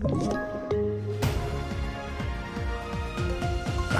[0.00, 0.47] Thank you.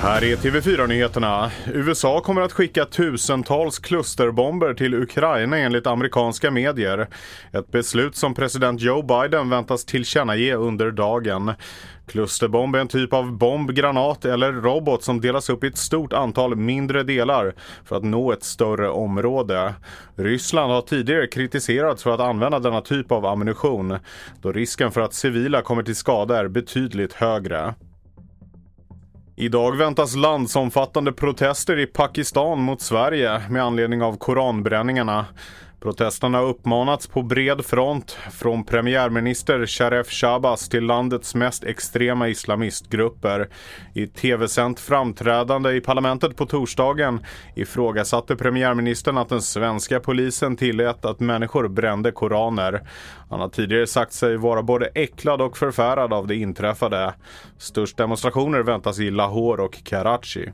[0.00, 1.50] Här är TV4-nyheterna.
[1.66, 7.08] USA kommer att skicka tusentals klusterbomber till Ukraina enligt amerikanska medier.
[7.52, 11.52] Ett beslut som president Joe Biden väntas tillkännage under dagen.
[12.06, 16.12] Klusterbomb är en typ av bomb, granat eller robot som delas upp i ett stort
[16.12, 17.54] antal mindre delar
[17.84, 19.74] för att nå ett större område.
[20.16, 23.98] Ryssland har tidigare kritiserats för att använda denna typ av ammunition
[24.42, 27.74] då risken för att civila kommer till skada är betydligt högre.
[29.40, 35.26] Idag väntas landsomfattande protester i Pakistan mot Sverige med anledning av koranbränningarna.
[35.80, 43.48] Protesterna har uppmanats på bred front från premiärminister Sharef Shabas till landets mest extrema islamistgrupper.
[43.94, 47.20] I tv-sänt framträdande i parlamentet på torsdagen
[47.56, 52.88] ifrågasatte premiärministern att den svenska polisen tillät att människor brände koraner.
[53.30, 57.14] Han har tidigare sagt sig vara både äcklad och förfärad av det inträffade.
[57.58, 60.52] Störst demonstrationer väntas i Lahore och Karachi.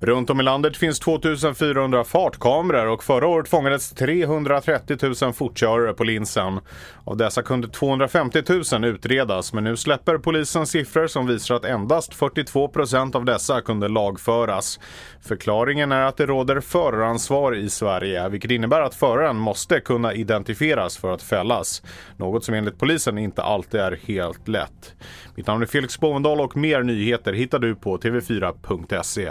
[0.00, 6.04] Runt om i landet finns 2400 fartkameror och förra året fångades 330 000 fortkörare på
[6.04, 6.60] linsen.
[7.04, 12.14] Av dessa kunde 250 000 utredas men nu släpper polisen siffror som visar att endast
[12.14, 14.80] 42 procent av dessa kunde lagföras.
[15.20, 20.96] Förklaringen är att det råder föraransvar i Sverige vilket innebär att föraren måste kunna identifieras
[20.96, 21.82] för att fällas.
[22.16, 24.94] Något som enligt polisen inte alltid är helt lätt.
[25.34, 29.30] Mitt namn är Felix Bovendal och mer nyheter hittar du på tv4.se.